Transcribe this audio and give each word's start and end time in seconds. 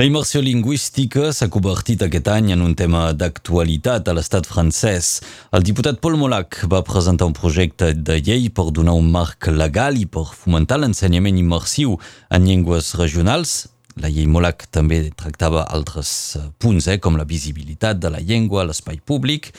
La 0.00 0.06
immersió 0.08 0.40
lingüística 0.40 1.26
s'ha 1.36 1.50
convertit 1.52 2.00
aquest 2.00 2.28
any 2.32 2.46
en 2.54 2.62
un 2.64 2.72
tema 2.72 3.10
d'actualitat 3.12 4.06
a 4.08 4.14
l'estat 4.16 4.46
francès. 4.48 5.10
El 5.52 5.66
diputat 5.66 5.98
Paul 6.00 6.16
Molac 6.16 6.56
va 6.72 6.80
presentar 6.86 7.28
un 7.28 7.34
projecte 7.36 7.90
de 7.92 8.16
llei 8.16 8.48
per 8.48 8.70
donar 8.72 8.94
un 8.96 9.10
marc 9.12 9.50
legal 9.52 10.00
i 10.00 10.06
per 10.08 10.24
fomentar 10.30 10.78
l'ensenyament 10.80 11.36
immersiu 11.42 11.98
en 12.32 12.48
llengües 12.48 12.94
regionals. 12.96 13.66
La 14.00 14.08
llei 14.08 14.24
Molac 14.24 14.70
també 14.72 15.02
tractava 15.12 15.66
altres 15.68 16.14
eh, 16.40 16.48
punts, 16.56 16.88
eh, 16.88 16.96
com 16.96 17.20
la 17.20 17.28
visibilitat 17.28 18.00
de 18.00 18.16
la 18.16 18.24
llengua 18.24 18.64
a 18.64 18.70
l'espai 18.70 19.04
públic. 19.04 19.52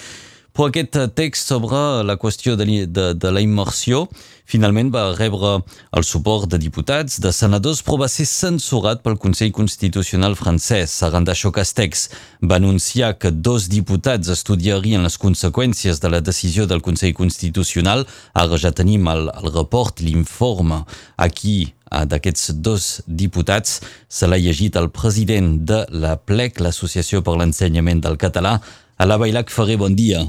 Però 0.51 0.67
aquest 0.67 0.97
text 1.15 1.47
sobre 1.47 2.03
la 2.03 2.17
qüestió 2.19 2.57
de, 2.59 2.65
de, 2.85 3.05
de 3.15 3.31
la 3.31 3.41
immersió 3.43 4.07
finalment 4.51 4.89
va 4.91 5.13
rebre 5.15 5.61
el 5.95 6.03
suport 6.03 6.49
de 6.51 6.59
diputats, 6.59 7.19
de 7.23 7.31
senadors, 7.31 7.81
però 7.85 8.01
va 8.03 8.09
ser 8.11 8.25
censurat 8.27 8.99
pel 9.03 9.15
Consell 9.21 9.53
Constitucional 9.55 10.35
francès. 10.35 10.97
Aranda 11.07 11.33
Castex 11.33 12.09
va 12.43 12.57
anunciar 12.59 13.17
que 13.17 13.31
dos 13.31 13.69
diputats 13.69 14.27
estudiarien 14.27 15.03
les 15.03 15.17
conseqüències 15.17 16.01
de 16.01 16.09
la 16.09 16.21
decisió 16.21 16.67
del 16.67 16.81
Consell 16.81 17.13
Constitucional. 17.13 18.05
Ara 18.33 18.57
ja 18.57 18.71
tenim 18.71 19.07
el, 19.07 19.29
el 19.31 19.53
report, 19.53 20.01
l'informe 20.01 20.83
aquí 21.15 21.73
d'aquests 21.91 22.51
dos 22.63 23.01
diputats 23.07 23.81
se 24.07 24.27
l'ha 24.27 24.39
llegit 24.39 24.75
el 24.79 24.89
president 24.91 25.57
de 25.67 25.85
la 25.91 26.15
PLEC, 26.17 26.59
l'Associació 26.59 27.23
per 27.23 27.35
l'Ensenyament 27.39 28.03
del 28.03 28.19
Català. 28.19 28.59
A 28.97 29.07
la 29.07 29.17
Bailac 29.17 29.51
Ferrer, 29.51 29.79
bon 29.79 29.95
dia. 29.95 30.23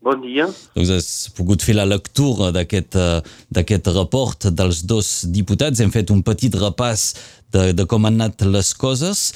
Bon 0.00 0.16
dia. 0.16 0.46
Doncs 0.72 0.90
has 0.94 1.08
pogut 1.36 1.60
fer 1.60 1.74
la 1.76 1.84
lectura 1.84 2.48
d'aquest 2.56 2.96
uh, 2.96 3.92
report 3.98 4.48
dels 4.56 4.80
dos 4.88 5.10
diputats. 5.28 5.82
Hem 5.84 5.92
fet 5.92 6.08
un 6.14 6.22
petit 6.24 6.54
repàs 6.56 7.10
de, 7.52 7.74
de 7.76 7.84
com 7.84 8.08
han 8.08 8.16
anat 8.16 8.46
les 8.48 8.72
coses. 8.72 9.26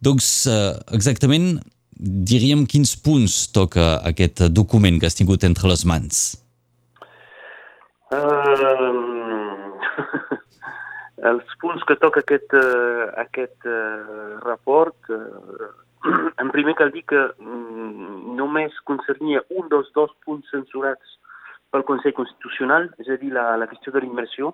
Doncs 0.00 0.30
uh, 0.48 0.80
exactament 0.96 1.58
diríem 2.00 2.64
quins 2.64 2.94
punts 2.96 3.52
toca 3.52 3.98
aquest 4.08 4.46
document 4.48 4.96
que 4.98 5.10
has 5.10 5.18
tingut 5.20 5.44
entre 5.44 5.68
les 5.68 5.84
mans. 5.84 6.24
Uh, 8.08 8.16
els 11.34 11.56
punts 11.60 11.84
que 11.84 12.00
toca 12.00 12.24
aquest, 12.24 12.56
uh, 12.56 13.12
aquest 13.28 13.68
report 14.48 15.12
en 16.42 16.50
primer 16.52 16.74
cal 16.78 16.92
dir 16.92 17.04
que 17.08 17.20
mm, 17.38 18.34
només 18.38 18.76
concernia 18.88 19.44
un 19.56 19.68
dels 19.72 19.90
dos 19.96 20.12
punts 20.24 20.50
censurats 20.52 21.18
pel 21.74 21.86
Consell 21.88 22.14
Constitucional, 22.14 22.90
és 23.02 23.08
a 23.10 23.18
dir, 23.18 23.32
la, 23.34 23.48
la 23.58 23.68
qüestió 23.70 23.92
de 23.94 24.04
l'immersió, 24.04 24.52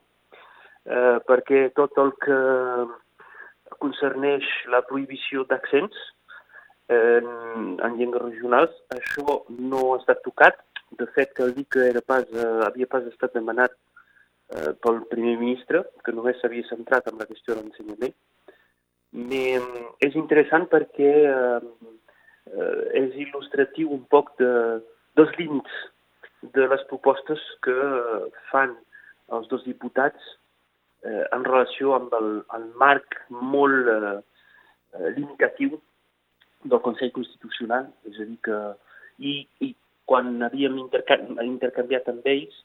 eh, 0.87 1.19
perquè 1.29 1.67
tot 1.77 1.99
el 2.01 2.15
que 2.25 2.39
concerneix 3.81 4.47
la 4.73 4.81
prohibició 4.89 5.45
d'accents 5.51 5.99
en, 6.91 7.29
en 7.79 7.99
llengües 7.99 8.25
regionals, 8.25 8.73
això 8.97 9.43
no 9.59 9.85
ha 9.93 10.01
estat 10.01 10.25
tocat. 10.27 10.59
De 10.99 11.07
fet, 11.15 11.31
cal 11.37 11.53
dir 11.55 11.67
que 11.71 11.85
era 11.87 12.03
pas, 12.03 12.25
eh, 12.35 12.49
havia 12.67 12.89
pas 12.91 13.05
estat 13.13 13.37
demanat 13.37 13.77
eh, 14.57 14.73
pel 14.83 15.05
primer 15.13 15.37
ministre, 15.39 15.85
que 16.05 16.15
només 16.17 16.41
s'havia 16.41 16.67
centrat 16.71 17.07
en 17.11 17.21
la 17.21 17.29
qüestió 17.29 17.55
de 17.55 17.61
l'ensenyament, 17.61 18.17
és 19.13 20.15
interessant 20.15 20.67
perquè 20.71 21.13
eh, 21.27 21.61
és 23.01 23.17
il·lustratiu 23.27 23.91
un 23.91 24.05
poc 24.11 24.37
de, 24.39 24.81
dels 25.19 25.33
límits 25.39 25.73
de 26.55 26.67
les 26.71 26.83
propostes 26.89 27.41
que 27.65 27.77
fan 28.51 28.77
els 29.35 29.49
dos 29.51 29.65
diputats 29.67 30.21
eh, 31.05 31.25
en 31.33 31.45
relació 31.45 31.95
amb 31.95 32.15
el, 32.15 32.31
el 32.57 32.67
marc 32.79 33.19
molt 33.31 33.91
eh, 33.91 34.19
limitatiu 35.17 35.79
del 36.65 36.83
Consell 36.85 37.13
Constitucional, 37.13 37.89
és 38.09 38.19
a 38.21 38.27
dir 38.29 38.39
que 38.45 38.59
i, 39.19 39.47
i 39.65 39.75
quan 40.09 40.43
havíem 40.43 40.77
intercanviat 40.81 42.09
amb 42.11 42.27
ells 42.27 42.57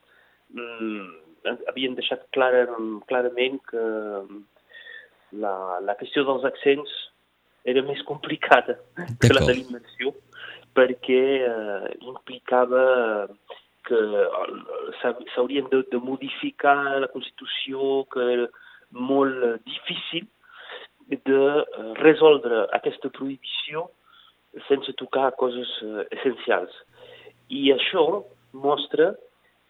mm, 0.54 1.06
havien 1.70 1.96
deixat 1.98 2.26
clara, 2.36 2.66
clarament 3.10 3.60
que 3.70 3.84
la, 5.42 5.80
la 5.86 5.96
qüestió 6.00 6.26
dels 6.28 6.46
accents 6.48 6.92
era 7.66 7.82
més 7.86 8.02
complicada 8.06 8.78
que 9.22 9.34
la 9.34 9.44
de 9.48 9.58
l'immersió 9.58 10.14
perquè 10.76 11.22
eh, 11.48 11.92
implicava 12.04 12.84
que 13.88 14.00
s'haurien 15.02 15.68
de, 15.72 15.84
de 15.92 16.00
modificar 16.02 16.78
la 17.04 17.10
Constitució, 17.14 18.04
que 18.12 18.26
era 18.34 18.48
molt 18.92 19.62
difícil 19.66 20.26
de 21.10 21.20
eh, 21.22 21.92
resoldre 22.02 22.66
aquesta 22.76 23.12
prohibició 23.14 23.88
sense 24.68 24.96
tocar 25.00 25.32
coses 25.40 25.70
eh, 25.86 26.08
essencials. 26.18 26.74
I 27.54 27.70
això 27.76 28.24
mostra 28.58 29.14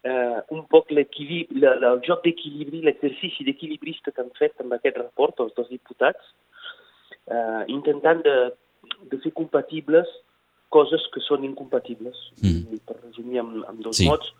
eh, 0.06 0.38
un 0.54 0.62
poc 0.70 0.92
l'equilibri, 0.94 1.64
el 1.66 2.00
joc 2.06 2.22
d'equilibri, 2.26 2.82
l'exercici 2.86 3.46
d'equilibrista 3.46 4.12
que 4.12 4.22
han 4.22 4.32
fet 4.38 4.62
amb 4.62 4.76
aquest 4.76 5.00
report 5.00 5.42
els 5.44 5.54
dos 5.58 5.68
diputats, 5.72 6.32
eh, 7.26 7.62
intentant 7.72 8.22
de, 8.26 8.36
de 9.10 9.20
fer 9.24 9.34
compatibles 9.34 10.10
coses 10.74 11.04
que 11.14 11.22
són 11.24 11.46
incompatibles. 11.48 12.16
Mm. 12.42 12.80
per 12.86 12.96
resumir 13.02 13.40
amb, 13.42 13.62
amb 13.66 13.82
dos 13.82 13.98
sí. 13.98 14.08
mots, 14.08 14.32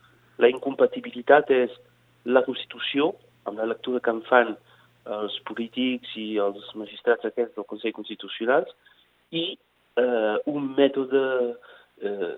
la 0.42 0.50
incompatibilitat 0.52 1.50
és 1.54 1.74
la 2.26 2.42
Constitució, 2.46 3.12
amb 3.46 3.58
la 3.62 3.68
lectura 3.70 4.02
que 4.02 4.12
en 4.12 4.22
fan 4.26 4.56
els 5.16 5.36
polítics 5.46 6.16
i 6.18 6.34
els 6.42 6.66
magistrats 6.74 7.24
aquests 7.28 7.54
del 7.56 7.66
Consell 7.70 7.94
Constitucional, 7.94 8.66
i 9.30 9.44
eh, 9.54 10.36
un 10.50 10.72
mètode, 10.76 11.22
eh, 12.02 12.32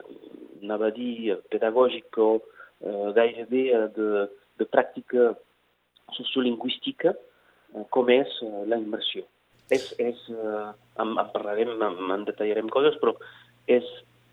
anava 0.62 0.93
a 0.93 0.94
dir, 0.94 1.38
pedagògic, 1.53 2.11
però 2.15 2.37
gairebé 3.16 3.65
eh, 3.75 3.87
de, 3.97 4.27
de 4.59 4.69
pràctica 4.69 5.33
sociolingüística 6.16 7.15
eh, 7.15 7.84
com 7.94 8.11
és 8.12 8.31
eh, 8.43 8.65
la 8.71 8.78
immersió. 8.81 9.25
És, 9.71 9.91
és, 10.00 10.21
eh, 10.33 10.69
en, 11.03 11.15
en 11.19 11.33
parlarem, 11.34 11.75
en, 11.77 11.99
en 12.15 12.25
detallarem 12.28 12.71
coses, 12.72 12.97
però 13.03 13.15
és, 13.69 13.84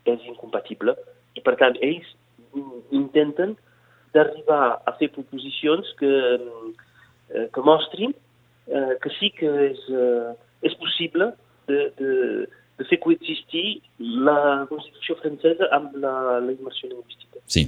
és 0.08 0.28
incompatible 0.30 0.96
i 1.36 1.42
per 1.44 1.56
tant 1.60 1.76
ells 1.84 2.08
intenten 2.94 3.56
d'arribar 4.14 4.78
a 4.88 4.94
fer 4.96 5.10
proposicions 5.12 5.90
que, 5.98 6.12
eh, 7.34 7.48
que 7.52 7.64
mostrin 7.64 8.14
eh, 8.66 8.94
que 9.02 9.12
sí 9.18 9.30
que 9.36 9.50
és, 9.70 9.82
eh, 9.90 10.32
és 10.62 10.76
possible 10.80 11.32
de, 11.68 11.80
de, 11.98 12.12
de 12.78 12.86
fer 12.88 12.98
coexistir 13.02 13.82
la 13.98 14.66
Constitució 14.70 15.18
francesa 15.20 15.68
amb 15.76 15.96
la, 16.00 16.14
la 16.40 16.54
immersió 16.54 16.88
lingüística. 16.88 17.42
Sí. 17.44 17.66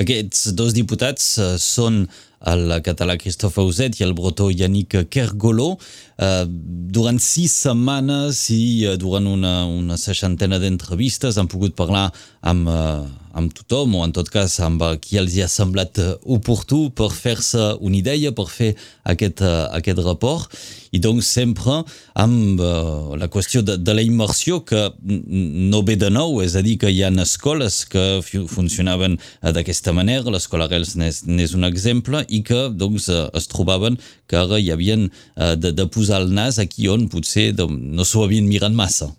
Aquests 0.00 0.50
dos 0.56 0.74
diputats 0.76 1.32
uh, 1.38 1.54
són 1.60 2.04
el 2.50 2.72
català 2.80 3.18
Christophe 3.20 3.60
Auset 3.60 3.98
i 4.00 4.06
el 4.06 4.14
bretó 4.16 4.48
Yannick 4.48 5.10
Kergolo. 5.12 5.74
Uh, 6.20 6.44
durant 6.92 7.16
sis 7.16 7.54
setmanes 7.62 8.42
i 8.52 8.84
uh, 8.84 8.98
durant 9.00 9.24
una, 9.24 9.62
una 9.64 9.96
seixantena 9.96 10.58
d'entrevistes 10.60 11.38
han 11.40 11.48
pogut 11.48 11.72
parlar 11.78 12.10
amb, 12.44 12.68
uh, 12.68 13.06
amb 13.32 13.54
tothom 13.56 13.94
o 13.96 14.02
en 14.04 14.12
tot 14.12 14.28
cas 14.28 14.58
amb 14.60 14.82
qui 15.00 15.16
els 15.16 15.32
hi 15.32 15.40
ha 15.40 15.48
semblat 15.48 15.96
oportú 16.28 16.90
per 16.92 17.08
fer-se 17.14 17.70
una 17.80 17.96
idea, 17.96 18.34
per 18.36 18.50
fer 18.52 18.74
aquest, 19.08 19.40
aquest 19.72 20.02
report. 20.04 20.52
I 20.90 20.98
doncs 20.98 21.28
sempre 21.30 21.78
amb 22.18 22.60
uh, 22.60 23.14
la 23.16 23.30
qüestió 23.30 23.62
de, 23.62 23.78
de 23.78 23.94
la 23.94 24.02
immersió 24.02 24.60
que 24.66 24.88
no 25.00 25.80
ve 25.86 25.94
de 25.96 26.10
nou, 26.10 26.40
és 26.44 26.56
a 26.58 26.64
dir, 26.66 26.76
que 26.82 26.90
hi 26.90 27.04
ha 27.06 27.12
escoles 27.22 27.84
que 27.88 28.04
funcionaven 28.26 29.16
d'aquesta 29.40 29.94
manera, 29.96 30.34
l'escola 30.34 30.66
Arrels 30.66 30.96
n'és 30.98 31.54
un 31.54 31.64
exemple, 31.68 32.24
i 32.28 32.42
que 32.44 32.66
doncs, 32.74 33.06
es 33.08 33.46
trobaven 33.48 34.00
que 34.26 34.42
ara 34.42 34.58
hi 34.58 34.72
havien 34.74 35.06
de, 35.38 35.70
de 35.70 35.86
posar 35.86 36.09
el 36.16 36.32
nas 36.34 36.58
aquí 36.62 36.88
on 36.88 37.08
potser 37.12 37.52
no 37.58 38.04
s'ho 38.04 38.24
havien 38.24 38.48
mirat 38.48 38.74
massa. 38.76 39.10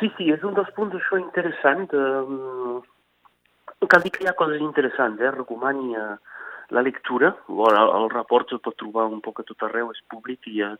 Sí, 0.00 0.10
sí, 0.16 0.30
és 0.34 0.42
un 0.42 0.54
dels 0.56 0.70
punts 0.76 0.96
això 0.98 1.18
interessant. 1.20 1.86
Eh, 1.94 3.86
cal 3.92 4.02
dir 4.02 4.10
que 4.14 4.24
hi 4.24 4.30
ha 4.30 4.38
coses 4.38 4.62
interessants, 4.62 5.20
eh? 5.20 5.30
recomani 5.30 5.94
eh, 5.94 6.16
la 6.74 6.82
lectura. 6.82 7.34
El, 7.48 7.78
el 8.00 8.08
report 8.10 8.52
es 8.56 8.62
pot 8.64 8.76
trobar 8.80 9.06
un 9.10 9.20
poc 9.24 9.40
a 9.40 9.46
tot 9.46 9.62
arreu, 9.68 9.92
és 9.94 10.02
públic 10.10 10.48
i 10.50 10.64
eh, 10.66 10.74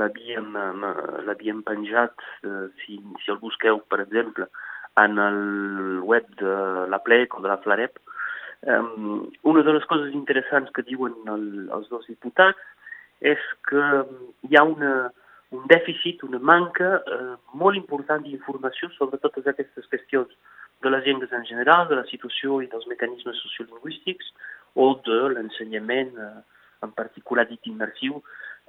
l'havíem 0.00 1.62
penjat, 1.66 2.26
eh, 2.44 2.66
si, 2.82 3.00
si 3.22 3.32
el 3.32 3.40
busqueu, 3.40 3.80
per 3.88 4.02
exemple, 4.04 4.50
en 5.00 5.18
el 5.18 5.40
web 6.04 6.28
de 6.40 6.54
la 6.90 7.00
PLEC 7.06 7.38
o 7.38 7.42
de 7.44 7.48
la 7.48 7.60
FLAREP. 7.64 8.00
Um, 8.60 9.30
una 9.42 9.62
de 9.64 9.72
les 9.72 9.86
coses 9.88 10.12
interessants 10.12 10.68
que 10.76 10.84
diuen 10.84 11.14
el, 11.32 11.44
els 11.72 11.88
dos 11.88 12.04
diputats 12.10 12.60
és 13.24 13.40
que 13.68 13.84
hi 14.48 14.58
ha 14.58 14.64
una, 14.68 14.92
un 15.56 15.64
dèficit, 15.70 16.22
una 16.26 16.38
manca 16.38 16.98
eh, 17.00 17.36
molt 17.56 17.78
important 17.78 18.22
d'informació 18.24 18.90
sobre 18.96 19.20
totes 19.22 19.48
aquestes 19.48 19.88
qüestions 19.92 20.36
de 20.84 20.92
les 20.92 21.04
llengües 21.04 21.32
en 21.32 21.44
general, 21.48 21.88
de 21.88 21.98
la 21.98 22.06
situació 22.12 22.60
i 22.60 22.68
dels 22.72 22.86
mecanismes 22.88 23.40
sociolingüístics 23.44 24.30
o 24.76 24.92
de 25.08 25.20
l'ensenyament, 25.34 26.12
eh, 26.16 26.64
en 26.84 26.92
particular 26.96 27.46
dit 27.48 27.66
immersiu, 27.68 28.22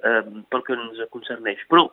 eh, 0.04 0.22
pel 0.50 0.64
que 0.66 0.76
ens 0.76 1.04
concerneix. 1.14 1.62
Però, 1.70 1.86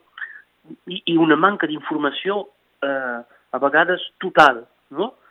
i, 0.87 1.01
i 1.05 1.17
una 1.17 1.37
manca 1.39 1.67
d'informació 1.67 2.41
eh, 2.83 3.19
a 3.51 3.61
vegades 3.61 4.03
total, 4.23 4.65
no? 4.89 5.13
Eh, 5.13 5.28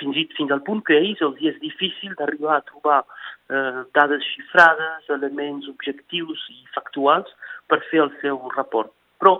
fins, 0.00 0.16
i, 0.16 0.26
fins 0.36 0.52
al 0.54 0.62
punt 0.66 0.82
que 0.86 0.96
ells 0.98 1.22
els 1.24 1.40
és 1.52 1.58
difícil 1.62 2.14
d'arribar 2.18 2.58
a 2.58 2.66
trobar 2.68 3.00
eh, 3.02 3.82
dades 3.96 4.24
xifrades, 4.34 5.08
elements 5.16 5.68
objectius 5.70 6.44
i 6.52 6.60
factuals 6.74 7.30
per 7.70 7.82
fer 7.90 8.02
el 8.06 8.12
seu 8.20 8.40
report. 8.56 8.92
Però 9.22 9.38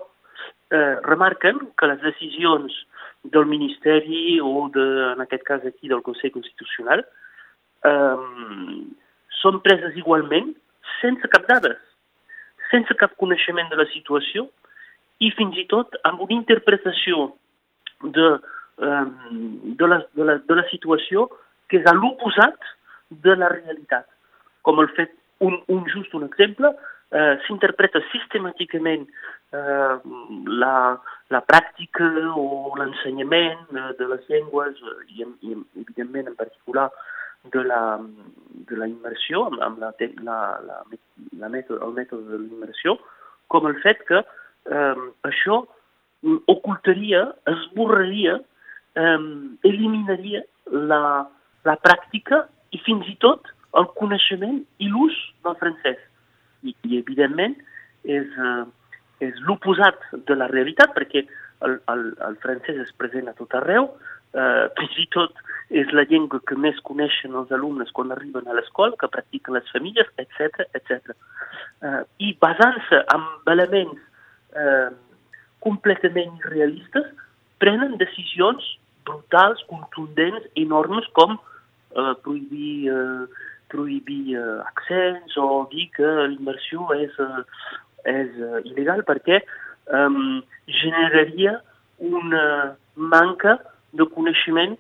eh, 0.71 0.97
remarquen 1.09 1.61
que 1.79 1.91
les 1.91 2.03
decisions 2.05 2.77
del 3.35 3.47
Ministeri 3.47 4.41
o, 4.43 4.69
de, 4.75 4.87
en 5.13 5.23
aquest 5.25 5.47
cas 5.49 5.67
aquí, 5.67 5.89
del 5.89 6.03
Consell 6.07 6.35
Constitucional, 6.35 7.05
eh, 7.87 8.17
són 9.43 9.63
preses 9.65 9.97
igualment 9.99 10.53
sense 11.01 11.29
cap 11.31 11.47
dades, 11.51 11.79
sense 12.71 12.95
cap 12.99 13.15
coneixement 13.21 13.71
de 13.71 13.79
la 13.79 13.89
situació 13.93 14.47
i 15.23 15.31
fins 15.37 15.59
i 15.61 15.67
tot 15.71 15.95
amb 16.09 16.23
una 16.25 16.35
interpretació 16.35 17.29
de, 18.03 18.29
um, 18.83 19.75
de, 19.79 19.89
la, 19.89 20.03
de, 20.15 20.27
la, 20.29 20.39
de 20.49 20.59
la 20.59 20.67
situació 20.71 21.29
que 21.71 21.81
és 21.81 21.89
a 21.89 21.95
l'oposat 21.97 22.59
de 23.25 23.37
la 23.39 23.51
realitat. 23.53 24.09
Com 24.67 24.81
el 24.83 24.91
fet, 24.97 25.15
un, 25.45 25.59
un 25.73 25.87
just 25.91 26.13
un 26.15 26.27
exemple, 26.29 26.73
eh, 27.13 27.35
s'interpreta 27.47 28.03
sistemàticament 28.11 29.07
eh, 29.53 29.97
la, 30.63 30.75
la 31.33 31.41
pràctica 31.49 32.09
o 32.37 32.75
l'ensenyament 32.79 33.65
eh, 33.73 33.89
de 33.99 34.09
les 34.13 34.29
llengües 34.31 34.79
i, 35.09 35.25
i, 35.25 35.57
evidentment 35.83 36.31
en 36.33 36.39
particular 36.39 36.89
de 37.53 37.65
la, 37.67 37.83
de 38.71 38.79
la 38.79 38.89
immersió, 38.89 39.47
amb, 39.49 39.61
amb 39.67 39.83
la, 39.83 39.93
la, 40.23 40.39
la, 40.69 40.79
la 41.41 41.51
mètode, 41.51 41.81
el 41.83 41.97
mètode 41.97 42.31
de 42.31 42.41
l'immersió, 42.45 42.97
com 43.53 43.67
el 43.69 43.79
fet 43.83 44.05
que 44.09 44.23
eh, 44.23 45.07
això 45.29 45.65
ocultaria, 46.47 47.25
esborraria, 47.51 48.39
eh, 48.97 49.19
eliminaria 49.69 50.43
la, 50.71 51.03
la 51.69 51.77
pràctica 51.85 52.47
i 52.73 52.81
fins 52.85 53.09
i 53.11 53.17
tot 53.23 53.51
el 53.79 53.89
coneixement 53.97 54.61
i 54.85 54.89
l'ús 54.93 55.17
del 55.45 55.57
francès. 55.61 56.01
I, 56.63 56.75
i 56.87 56.99
evidentment, 57.01 57.57
és, 58.05 58.27
eh, 58.27 58.65
és 59.29 59.39
l'oposat 59.47 60.03
de 60.29 60.37
la 60.39 60.51
realitat, 60.53 60.93
perquè 60.97 61.25
el, 61.67 61.79
el, 61.93 62.05
el 62.27 62.37
francès 62.43 62.81
és 62.85 62.93
present 62.99 63.31
a 63.31 63.37
tot 63.39 63.55
arreu, 63.59 63.89
eh, 64.35 64.67
fins 64.79 65.01
i 65.03 65.09
tot 65.15 65.41
és 65.73 65.89
la 65.97 66.05
llengua 66.05 66.43
que 66.49 66.57
més 66.61 66.79
coneixen 66.85 67.37
els 67.39 67.53
alumnes 67.57 67.91
quan 67.97 68.13
arriben 68.13 68.49
a 68.49 68.57
l'escola, 68.57 68.99
que 69.01 69.09
practiquen 69.09 69.57
les 69.57 69.71
famílies, 69.73 70.11
etc 70.21 70.67
etc. 70.77 71.15
Eh, 71.83 72.03
I 72.29 72.35
basant-se 72.43 73.01
en 73.15 73.27
elements 73.55 73.99
eh, 74.59 74.91
completament 75.65 76.37
irrealistes, 76.43 77.09
prenen 77.63 77.97
decisions 78.01 78.67
brutals, 79.07 79.63
contundents, 79.71 80.47
enormes, 80.57 81.07
com 81.17 81.35
eh, 81.35 82.15
prohibir, 82.23 82.89
eh, 82.91 83.27
prohibir 83.69 84.37
eh, 84.37 84.61
accents 84.67 85.37
o 85.37 85.67
dir 85.73 85.89
que 85.97 86.13
l'immersió 86.29 86.89
és, 86.99 87.19
eh, 87.19 87.43
és 88.13 88.39
eh, 88.39 88.63
il·legal 88.71 89.05
perquè 89.09 89.43
eh, 89.43 90.09
generaria 90.83 91.59
una 92.03 92.77
manca 92.95 93.59
de 93.93 94.07
coneixement 94.15 94.77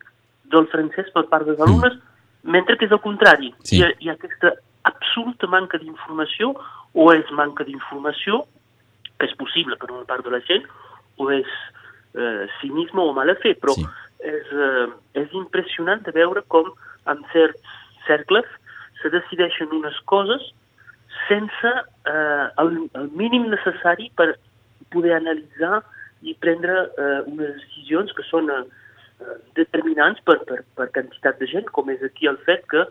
del 0.53 0.69
francès 0.73 1.09
per 1.15 1.27
part 1.31 1.49
dels 1.49 1.61
alumnes, 1.61 1.95
mm. 1.97 2.53
mentre 2.53 2.77
que 2.77 2.89
és 2.89 2.95
el 2.95 3.03
contrari. 3.05 3.53
Sí. 3.65 3.79
Hi, 3.79 3.85
ha, 3.87 3.93
hi 4.01 4.11
ha 4.11 4.17
aquesta 4.19 4.55
absoluta 4.89 5.47
manca 5.47 5.79
d'informació 5.79 6.53
o 6.93 7.13
és 7.15 7.29
manca 7.37 7.65
d'informació 7.65 8.43
que 9.19 9.29
és 9.31 9.37
possible 9.39 9.79
per 9.79 9.93
una 9.93 10.07
part 10.09 10.27
de 10.27 10.33
la 10.35 10.41
gent, 10.49 10.65
o 11.23 11.29
és 11.31 11.49
eh, 12.19 12.49
cinisme 12.61 13.05
o 13.05 13.13
mala 13.15 13.37
fe, 13.43 13.55
però 13.55 13.77
sí. 13.77 13.87
És, 14.23 14.51
eh, 14.53 14.89
és 15.23 15.37
impressionant 15.39 16.03
de 16.07 16.15
veure 16.15 16.43
com 16.55 16.71
en 17.11 17.23
certs 17.33 17.79
cercles 18.07 18.49
se 19.03 19.11
decideixen 19.11 19.75
unes 19.75 19.99
coses 20.11 20.45
sense 21.29 21.73
eh, 22.07 22.47
el, 22.63 22.77
el 22.99 23.11
mínim 23.19 23.49
necessari 23.51 24.11
per 24.17 24.33
poder 24.95 25.17
analitzar 25.19 25.83
i 26.23 26.35
prendre 26.39 26.75
eh, 26.87 27.21
unes 27.27 27.57
decisions 27.59 28.13
que 28.17 28.25
són 28.29 28.51
eh, 28.53 28.63
determinants 29.59 30.23
per, 30.27 30.39
per, 30.49 30.63
per 30.79 30.89
quantitat 30.95 31.41
de 31.41 31.49
gent, 31.51 31.71
com 31.75 31.91
és 31.91 32.03
aquí 32.07 32.31
el 32.31 32.39
fet 32.47 32.67
que 32.71 32.85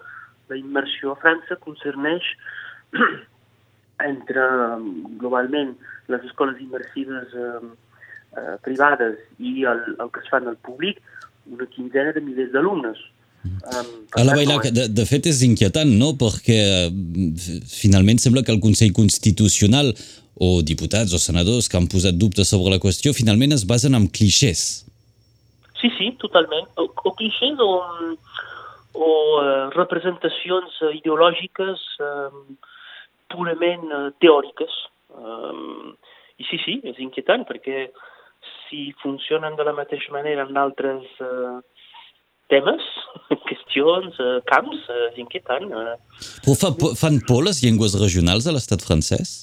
la 0.51 0.59
immersió 0.59 1.13
a 1.13 1.21
França 1.23 1.59
concerneix 1.63 2.27
entre 4.11 4.47
globalment 5.21 5.75
les 6.11 6.27
escoles 6.27 6.59
immersives 6.63 7.35
eh, 7.35 7.71
eh, 8.37 8.57
privades 8.65 9.17
i 9.39 9.65
el, 9.67 9.81
el 9.97 10.11
que 10.11 10.21
es 10.23 10.29
fan 10.31 10.47
al 10.47 10.57
públic, 10.57 11.01
una 11.51 11.67
quinzena 11.67 12.13
de 12.15 12.21
milers 12.23 12.53
d'alumnes. 12.53 12.99
Um, 13.41 13.87
la 14.21 14.35
Bailà, 14.37 14.59
de, 14.69 14.85
de 14.93 15.03
fet 15.09 15.25
és 15.31 15.41
inquietant, 15.47 15.89
no? 15.97 16.11
Perquè 16.19 16.59
mm, 16.91 17.63
finalment 17.65 18.21
sembla 18.21 18.43
que 18.45 18.53
el 18.53 18.61
Consell 18.61 18.93
Constitucional 18.93 19.89
o 20.41 20.61
diputats 20.65 21.13
o 21.13 21.19
senadors 21.21 21.67
que 21.69 21.77
han 21.79 21.89
posat 21.89 22.17
dubtes 22.21 22.53
sobre 22.53 22.73
la 22.73 22.81
qüestió 22.81 23.13
finalment 23.17 23.55
es 23.57 23.65
basen 23.69 23.97
en 23.97 24.07
clichés. 24.13 24.85
Sí, 25.81 25.89
sí, 25.97 26.11
totalment. 26.21 26.69
O, 26.77 26.85
o 26.85 27.13
clichés 27.17 27.57
o, 27.65 27.71
o 28.93 29.09
uh, 29.41 29.69
representacions 29.73 30.77
ideològiques 31.01 31.87
um, 32.05 32.55
purament 33.33 33.89
uh, 33.89 34.07
teòriques. 34.21 34.77
Um, 35.17 35.97
I 36.41 36.45
sí, 36.49 36.61
sí, 36.61 36.77
és 36.89 36.97
inquietant 37.01 37.45
perquè 37.49 37.87
si 38.69 38.91
funcionen 39.03 39.55
de 39.55 39.65
la 39.67 39.75
mateixa 39.77 40.11
manera 40.13 40.47
en 40.47 40.57
altres 40.57 41.05
uh, 41.19 41.59
temes, 42.51 42.83
qüestions, 43.47 44.17
uh, 44.19 44.39
camps, 44.51 44.83
uh, 44.89 45.07
és 45.11 45.21
inquietant. 45.23 45.69
Uh. 45.71 45.95
Però 46.45 46.57
fa, 46.59 46.73
fan 46.99 47.21
por 47.27 47.45
les 47.47 47.61
llengües 47.63 47.97
regionals 48.01 48.47
a 48.47 48.55
l'estat 48.55 48.83
francès? 48.85 49.35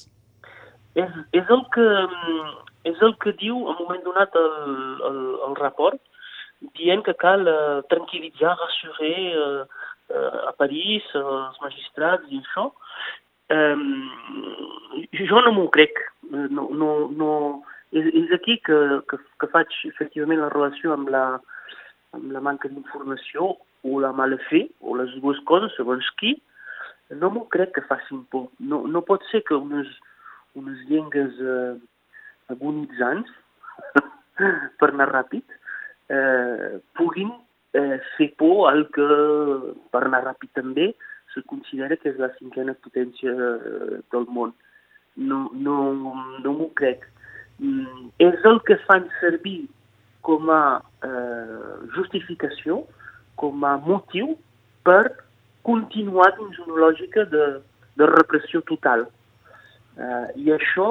És, 0.97 1.11
és, 1.37 1.45
el 1.55 1.63
que, 1.73 1.87
és 2.89 3.01
el 3.05 3.15
que 3.23 3.35
diu 3.39 3.57
en 3.57 3.75
un 3.75 3.83
moment 3.83 4.05
donat 4.05 4.35
el, 4.39 4.55
el, 5.09 5.19
el 5.47 5.57
rapport, 5.61 6.01
dient 6.75 7.05
que 7.05 7.15
cal 7.21 7.47
uh, 7.47 7.79
tranquil·litzar, 7.91 8.57
rassurer 8.59 9.15
uh, 9.37 9.63
uh, 10.11 10.37
a 10.49 10.53
París, 10.59 11.05
uh, 11.15 11.47
els 11.47 11.61
magistrats 11.63 12.27
i 12.33 12.41
això. 12.41 12.69
Um, 13.49 13.85
jo 15.15 15.39
no 15.45 15.53
m'ho 15.55 15.69
crec. 15.73 16.01
No, 16.29 16.67
no, 16.69 16.91
no, 17.09 17.31
és, 17.91 18.05
és 18.21 18.33
aquí 18.35 18.59
que, 18.65 18.77
que, 19.09 19.19
que 19.41 19.49
faig 19.53 19.73
efectivament 19.89 20.41
la 20.43 20.51
relació 20.53 20.93
amb 20.93 21.09
la, 21.13 21.23
amb 22.17 22.31
la 22.33 22.43
manca 22.45 22.69
d'informació 22.69 23.55
o 23.83 23.99
la 24.03 24.11
mala 24.13 24.37
fe, 24.49 24.67
o 24.81 24.95
les 24.99 25.11
dues 25.23 25.39
coses, 25.49 25.73
segons 25.77 26.07
qui, 26.19 26.35
no 27.17 27.31
m'ho 27.33 27.45
crec 27.53 27.73
que 27.75 27.85
facin 27.87 28.25
por. 28.31 28.49
No, 28.59 28.83
no 28.87 29.01
pot 29.07 29.23
ser 29.31 29.41
que 29.47 29.57
unes, 29.57 29.89
unes 30.59 30.81
llengües 30.89 31.37
eh, 31.41 31.75
agonitzants, 32.53 33.31
per 34.79 34.91
anar 34.91 35.09
ràpid, 35.09 35.55
eh, 36.13 36.79
puguin 36.99 37.31
eh, 37.73 37.97
fer 38.17 38.29
por 38.37 38.67
al 38.69 38.85
que, 38.93 39.07
per 39.93 40.03
anar 40.05 40.25
ràpid 40.27 40.53
també, 40.59 40.91
se 41.33 41.43
considera 41.49 41.97
que 41.97 42.11
és 42.11 42.19
la 42.21 42.31
cinquena 42.37 42.75
potència 42.83 43.33
eh, 43.33 44.01
del 44.13 44.27
món. 44.29 44.53
No, 45.19 45.47
no, 45.53 45.77
no 46.43 46.53
m'ho 46.53 46.69
crec. 46.77 47.07
Mm, 47.59 48.09
és 48.23 48.45
el 48.47 48.61
que 48.67 48.77
fan 48.87 49.07
servir 49.19 49.67
com 50.23 50.49
a 50.51 50.79
eh, 51.03 51.87
justificació, 51.95 52.83
com 53.39 53.63
a 53.67 53.75
motiu 53.83 54.35
per 54.87 55.03
continuar 55.67 56.31
dins 56.37 56.59
una 56.65 56.79
lògica 56.87 57.25
de, 57.31 57.45
de 57.99 58.09
repressió 58.15 58.63
total. 58.69 59.07
Eh, 59.99 60.25
I 60.45 60.55
això 60.55 60.89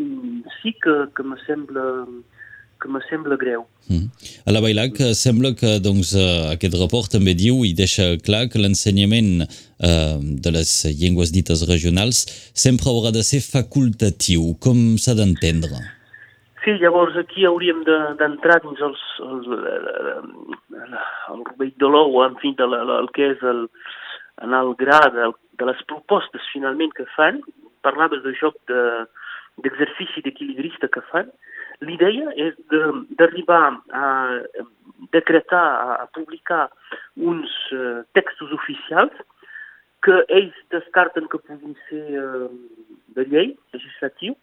mm, 0.00 0.48
sí 0.60 0.74
que, 0.80 0.96
que 1.16 1.26
me 1.26 1.38
sembla 1.46 1.84
que 2.78 2.86
me 2.86 3.00
sembla 3.08 3.34
greu. 3.34 3.64
Mm. 3.88 4.06
A 4.46 4.52
la 4.54 4.60
Bailac 4.62 5.00
sembla 5.18 5.50
que 5.58 5.80
doncs, 5.82 6.12
uh, 6.14 6.52
aquest 6.52 6.76
report 6.78 7.10
també 7.10 7.34
diu 7.34 7.64
i 7.66 7.72
deixa 7.74 8.12
clar 8.22 8.44
que 8.52 8.62
l'ensenyament 8.62 9.42
uh, 9.42 10.16
de 10.22 10.52
les 10.54 10.70
llengües 11.00 11.34
dites 11.34 11.66
regionals 11.66 12.22
sempre 12.54 12.92
haurà 12.92 13.10
de 13.10 13.26
ser 13.26 13.42
facultatiu. 13.42 14.52
Com 14.62 14.94
s'ha 15.02 15.18
d'entendre? 15.18 15.97
Sí, 16.64 16.74
llavors 16.82 17.16
aquí 17.16 17.44
hauríem 17.46 17.84
d'entrar 17.86 18.58
de, 18.58 18.66
dins 18.66 18.80
els, 18.82 19.02
el, 19.22 19.44
el, 19.54 20.96
el 21.34 21.44
rovell 21.46 21.74
de 21.82 21.90
l'ou, 21.92 22.16
en 22.24 22.34
fi, 22.42 22.50
de 22.58 22.66
la, 22.66 22.80
el 22.98 23.10
que 23.14 23.28
és 23.34 23.44
el, 23.46 23.66
en 24.42 24.56
el 24.58 24.72
gra 24.80 24.98
de, 25.14 25.28
de 25.60 25.68
les 25.68 25.82
propostes 25.90 26.48
finalment 26.52 26.94
que 26.96 27.06
fan. 27.14 27.38
Parlaves 27.86 28.24
de 28.24 28.34
joc 28.40 28.58
d'exercici 28.66 30.18
de, 30.18 30.26
d'equilibrista 30.26 30.90
que 30.90 31.04
fan. 31.12 31.30
L'idea 31.86 32.34
és 32.34 32.58
d'arribar 33.20 33.62
a 33.94 34.06
decretar, 35.14 35.64
a, 36.02 36.08
publicar 36.16 36.66
uns 37.14 37.54
uh, 37.70 38.02
textos 38.18 38.50
oficials 38.56 39.14
que 40.02 40.24
ells 40.26 40.58
descarten 40.74 41.30
que 41.30 41.38
puguin 41.46 41.78
ser 41.86 42.18
uh, 42.18 42.50
de 43.14 43.30
llei, 43.30 43.54
legislatiu 43.76 44.34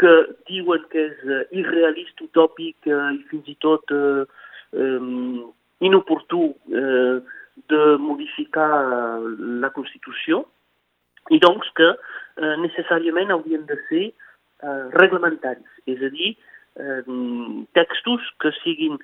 que 0.00 0.12
diuen 0.50 0.84
que 0.90 1.06
és 1.10 1.22
uh, 1.28 1.42
irrealista, 1.54 2.26
utòpic 2.26 2.88
uh, 2.90 3.12
i 3.14 3.22
fins 3.30 3.50
i 3.50 3.56
tot 3.62 3.94
uh, 3.94 4.24
um, 4.74 5.52
inoportú 5.84 6.48
uh, 6.50 7.20
de 7.70 7.82
modificar 8.02 8.70
uh, 8.70 9.28
la 9.62 9.70
Constitució 9.76 10.42
i 11.32 11.38
doncs 11.42 11.70
que 11.78 11.90
uh, 11.94 12.54
necessàriament 12.62 13.32
haurien 13.34 13.66
de 13.70 13.78
ser 13.88 14.08
uh, 14.10 14.90
reglamentaris, 14.96 15.78
és 15.90 16.02
a 16.02 16.10
dir, 16.14 16.34
uh, 16.80 17.02
textos 17.78 18.26
que 18.42 18.52
siguin 18.62 18.98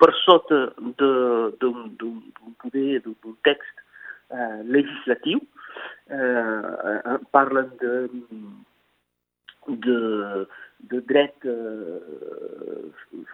per 0.00 0.14
sota 0.24 0.70
d'un 0.96 2.16
poder, 2.62 3.02
d'un 3.04 3.36
text 3.44 3.84
uh, 4.32 4.64
legislatiu, 4.64 5.44
uh, 6.08 7.18
parlen 7.36 7.68
de 7.82 7.94
de, 9.66 10.46
de 10.90 11.00
dret 11.08 11.34
eh, 11.44 12.90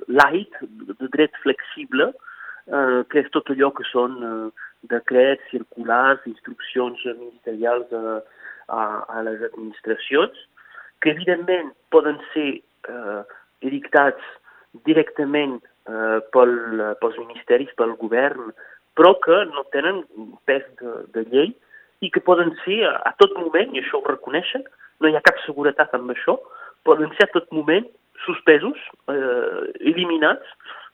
laic, 0.09 0.57
de 0.63 1.09
dret 1.15 1.37
flexible, 1.43 2.13
eh, 2.67 3.03
que 3.11 3.23
és 3.23 3.31
tot 3.35 3.51
allò 3.53 3.71
que 3.77 3.87
són 3.91 4.19
eh, 4.23 4.67
decrets, 4.91 5.45
circulars, 5.51 6.25
instruccions 6.27 7.03
ministerials 7.07 7.93
a, 7.93 8.19
a, 8.69 8.83
a 9.19 9.23
les 9.29 9.43
administracions, 9.51 10.39
que 11.01 11.13
evidentment 11.15 11.73
poden 11.95 12.19
ser 12.33 12.49
eh, 12.91 13.21
edictats 13.63 14.23
directament 14.89 15.61
eh, 15.89 16.19
pel, 16.35 16.57
pels 17.01 17.21
ministeris, 17.23 17.73
pel 17.79 17.95
govern, 18.01 18.51
però 18.97 19.13
que 19.23 19.45
no 19.53 19.67
tenen 19.75 20.03
pes 20.49 20.65
de, 20.81 20.97
de 21.15 21.25
llei 21.31 21.53
i 22.05 22.11
que 22.13 22.25
poden 22.25 22.53
ser 22.65 22.83
a, 22.89 22.97
a 23.09 23.13
tot 23.21 23.33
moment, 23.39 23.73
i 23.73 23.83
això 23.83 24.01
ho 24.01 24.09
reconeixen, 24.09 24.65
no 25.01 25.09
hi 25.09 25.17
ha 25.17 25.25
cap 25.25 25.39
seguretat 25.45 25.95
amb 25.97 26.13
això, 26.15 26.39
poden 26.87 27.13
ser 27.17 27.29
a 27.29 27.35
tot 27.35 27.51
moment 27.53 27.87
suspesos, 28.25 28.79
eh, 29.13 29.73
eliminats 29.93 30.47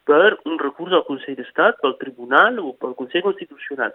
per 0.09 0.39
un 0.49 0.59
recurs 0.59 0.93
al 0.93 1.05
Consell 1.07 1.37
d'Estat, 1.39 1.79
pel 1.83 1.99
Tribunal 2.01 2.59
o 2.63 2.73
pel 2.81 2.97
Consell 2.99 3.25
Constitucional. 3.27 3.95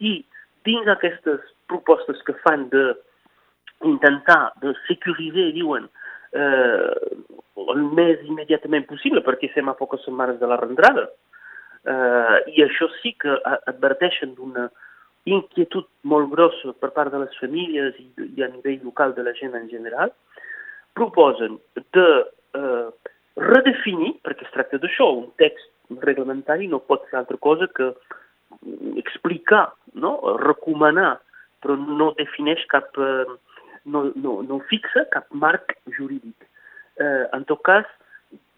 I 0.00 0.24
dins 0.64 0.88
aquestes 0.88 1.42
propostes 1.70 2.22
que 2.26 2.34
fan 2.44 2.68
de 2.72 2.94
intentar 3.84 4.52
de 4.62 4.72
securitzar, 4.86 5.50
diuen, 5.54 5.88
eh, 6.32 6.94
el 7.74 7.82
més 7.98 8.22
immediatament 8.24 8.86
possible, 8.88 9.22
perquè 9.24 9.50
estem 9.50 9.68
a 9.68 9.76
poques 9.78 10.02
setmanes 10.04 10.40
de 10.40 10.48
la 10.48 10.58
rentrada. 10.60 11.08
Eh, 11.86 12.36
I 12.56 12.64
això 12.64 12.88
sí 13.00 13.14
que 13.20 13.36
adverteixen 13.70 14.34
d'una 14.34 14.70
inquietud 15.26 15.88
molt 16.06 16.30
grossa 16.30 16.72
per 16.80 16.92
part 16.94 17.12
de 17.12 17.20
les 17.24 17.34
famílies 17.40 17.98
i, 17.98 18.06
i 18.38 18.44
a 18.44 18.50
nivell 18.52 18.84
local 18.86 19.14
de 19.16 19.24
la 19.26 19.34
gent 19.38 19.56
en 19.58 19.68
general, 19.70 20.12
proposen 20.96 21.58
de 21.96 22.06
eh, 22.56 22.88
redefinir, 23.36 24.14
perquè 24.24 24.46
es 24.46 24.54
tracta 24.54 24.80
d'això, 24.82 25.10
un 25.18 25.28
text 25.42 26.00
reglamentari 26.02 26.70
no 26.70 26.80
pot 26.82 27.04
ser 27.10 27.20
altra 27.20 27.38
cosa 27.42 27.68
que 27.74 27.92
explicar, 28.96 29.68
no? 29.94 30.16
recomanar, 30.40 31.16
però 31.62 31.76
no 31.76 32.12
defineix 32.18 32.64
cap, 32.72 32.88
eh, 32.96 33.36
no, 33.84 34.06
no, 34.14 34.40
no 34.46 34.60
fixa 34.70 35.06
cap 35.12 35.26
marc 35.30 35.76
jurídic. 35.98 36.48
Eh, 36.96 37.24
en 37.36 37.44
tot 37.50 37.62
cas, 37.66 37.86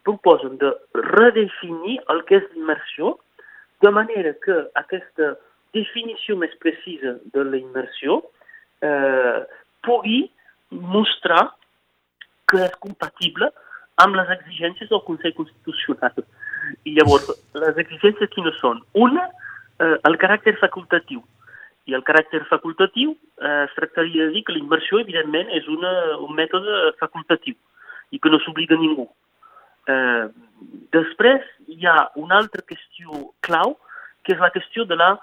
proposen 0.06 0.56
de 0.60 0.70
redefinir 0.94 1.98
el 2.12 2.22
que 2.28 2.38
és 2.40 2.46
l'immersió, 2.54 3.16
de 3.82 3.90
manera 3.94 4.32
que 4.44 4.56
aquesta 4.78 5.34
definició 5.74 6.36
més 6.40 6.54
precisa 6.62 7.16
de 7.34 7.44
la 7.44 7.58
immersió 7.60 8.22
eh, 8.82 9.40
pugui 9.84 10.24
mostrar 10.70 11.48
que 12.48 12.62
és 12.64 12.76
compatible 12.80 13.50
amb 14.02 14.16
les 14.16 14.30
exigències 14.36 14.90
del 14.90 15.02
Consell 15.06 15.34
Constitucional. 15.36 16.24
I 16.86 16.94
llavors, 16.96 17.28
les 17.58 17.80
exigències 17.82 18.30
quines 18.34 18.56
són? 18.62 18.80
Una, 18.94 19.26
eh, 19.80 19.96
el 20.08 20.18
caràcter 20.22 20.56
facultatiu. 20.60 21.22
I 21.88 21.96
el 21.96 22.04
caràcter 22.04 22.42
facultatiu 22.50 23.14
eh, 23.14 23.64
es 23.64 23.74
tractaria 23.76 24.26
de 24.26 24.36
dir 24.36 24.44
que 24.44 24.54
la 24.54 24.62
immersió, 24.62 25.00
evidentment, 25.00 25.50
és 25.56 25.66
una, 25.72 25.92
un 26.24 26.36
mètode 26.36 26.92
facultatiu 27.00 27.56
i 28.12 28.20
que 28.20 28.30
no 28.32 28.40
s'obliga 28.44 28.78
ningú. 28.80 29.08
Eh, 29.88 30.28
després 30.94 31.44
hi 31.68 31.86
ha 31.88 32.10
una 32.20 32.38
altra 32.42 32.64
qüestió 32.64 33.32
clau, 33.44 33.76
que 34.24 34.34
és 34.36 34.42
la 34.42 34.52
qüestió 34.52 34.84
de 34.88 34.96
la 35.00 35.14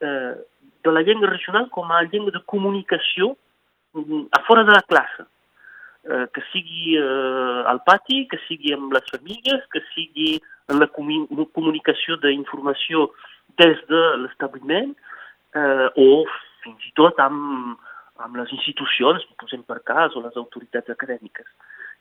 eh, 0.00 0.34
de 0.84 0.92
la 0.92 1.02
llengua 1.02 1.30
regional 1.30 1.68
com 1.70 1.90
a 1.92 2.02
llengua 2.02 2.32
de 2.32 2.42
comunicació 2.46 3.36
mm, 3.94 4.26
a 4.32 4.40
fora 4.48 4.64
de 4.64 4.72
la 4.72 4.82
classe, 4.82 5.26
eh, 6.04 6.26
que 6.32 6.42
sigui 6.52 6.96
eh, 6.98 7.62
al 7.70 7.82
pati, 7.84 8.26
que 8.28 8.40
sigui 8.48 8.74
amb 8.76 8.92
les 8.92 9.06
famílies, 9.10 9.64
que 9.72 9.82
sigui 9.94 10.36
en 10.68 10.80
la 10.80 10.88
comunicació 10.88 12.16
d'informació 12.22 13.10
des 13.60 13.80
de 13.88 14.02
l'establiment 14.22 14.94
eh, 15.54 15.88
o 15.96 16.24
fins 16.64 16.88
i 16.88 16.92
tot 16.98 17.18
amb, 17.20 17.76
amb 18.24 18.36
les 18.40 18.52
institucions, 18.56 19.24
posem 19.40 19.62
per 19.68 19.80
cas, 19.84 20.16
o 20.16 20.24
les 20.24 20.36
autoritats 20.40 20.92
acadèmiques. 20.92 21.48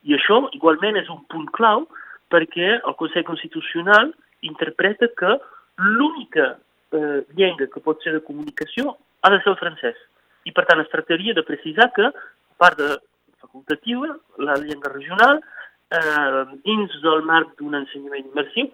I 0.04 0.16
això 0.18 0.42
igualment 0.56 1.00
és 1.00 1.10
un 1.12 1.24
punt 1.32 1.48
clau 1.56 1.88
perquè 2.34 2.78
el 2.80 2.96
Consell 3.00 3.28
Constitucional 3.28 4.12
interpreta 4.44 5.08
que 5.20 5.38
l'única 5.80 6.54
eh, 6.94 7.26
llengua 7.36 7.68
que 7.74 7.82
pot 7.84 8.02
ser 8.04 8.14
de 8.16 8.24
comunicació 8.26 8.96
ha 9.22 9.32
de 9.34 9.40
ser 9.42 9.54
el 9.54 9.60
francès. 9.60 9.98
I 10.46 10.52
per 10.52 10.66
tant 10.70 10.82
es 10.84 10.92
tractaria 10.92 11.34
de 11.34 11.44
precisar 11.48 11.90
que, 11.96 12.10
a 12.10 12.58
part 12.60 12.78
de 12.80 12.98
facultativa, 13.42 14.18
la 14.38 14.58
llengua 14.62 14.92
regional, 14.94 15.42
eh, 15.92 16.44
dins 16.66 16.96
del 17.04 17.24
marc 17.30 17.56
d'un 17.60 17.76
ensenyament 17.80 18.28
immersiu, 18.28 18.70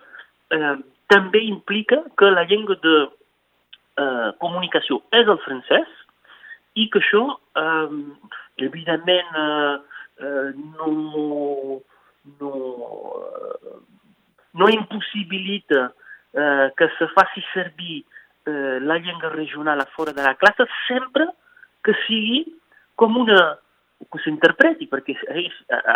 eh, 0.56 0.76
també 1.10 1.44
implica 1.46 2.04
que 2.18 2.32
la 2.32 2.46
llengua 2.50 2.78
de 2.84 2.98
eh, 3.06 4.30
comunicació 4.40 5.02
és 5.12 5.28
el 5.28 5.40
francès 5.46 5.96
i 6.76 6.90
que 6.90 7.02
això, 7.02 7.24
eh, 7.62 7.90
evidentment, 8.66 9.32
eh, 9.44 9.78
eh, 10.26 10.52
no, 10.78 11.82
no, 12.40 12.52
eh, 13.46 13.80
no 14.54 14.70
impossibilita 14.70 15.90
eh, 16.34 16.72
que 16.78 16.90
se 16.98 17.08
faci 17.16 17.44
servir 17.54 18.04
eh, 18.46 18.80
la 18.82 18.98
llengua 18.98 19.30
regional 19.30 19.82
a 19.82 19.86
fora 19.86 20.14
de 20.14 20.24
la 20.24 20.36
classe 20.36 20.68
sempre 20.88 21.28
que 21.84 21.96
sigui 22.06 22.46
com 22.96 23.18
una 23.18 23.58
que 24.00 24.20
s'interpreti, 24.24 24.88
perquè 24.88 25.16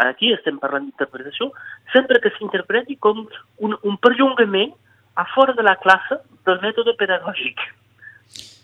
aquí 0.03 0.33
estem 0.35 0.57
parlant 0.59 0.83
d'interpretació, 0.83 1.51
sempre 1.93 2.19
que 2.19 2.33
s'interpreti 2.35 2.97
com 2.99 3.21
un, 3.63 3.75
un 3.79 3.95
perllongament 4.03 4.73
a 5.15 5.23
fora 5.31 5.55
de 5.55 5.63
la 5.63 5.77
classe 5.79 6.19
del 6.43 6.59
mètode 6.63 6.97
pedagògic. 6.99 7.63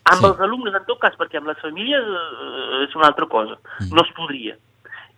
Amb 0.10 0.24
sí. 0.24 0.28
els 0.28 0.42
alumnes, 0.44 0.76
en 0.76 0.86
tot 0.90 1.00
cas, 1.00 1.16
perquè 1.20 1.40
amb 1.40 1.48
les 1.52 1.60
famílies 1.64 2.04
eh, 2.04 2.84
és 2.88 2.98
una 2.98 3.08
altra 3.12 3.30
cosa, 3.32 3.56
mm. 3.80 3.94
no 3.94 4.04
es 4.04 4.12
podria. 4.18 4.58